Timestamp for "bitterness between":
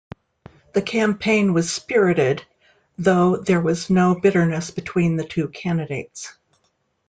4.15-5.15